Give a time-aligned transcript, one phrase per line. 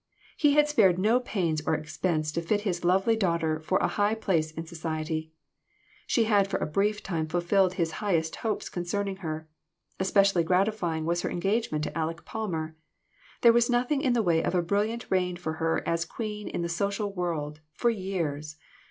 [0.35, 4.15] He had spared no pains or expense to fit his lovely daughter for a high
[4.15, 5.31] place in society.
[6.07, 9.47] She had for a brief time fulfilled his highest hopes concerning her.
[9.99, 12.75] Especially gratifying was her engagement to Aleck Palmer.
[13.41, 16.47] There was noth ing in the way of a brilliant reign for her as queen
[16.47, 18.55] in the social world, for years.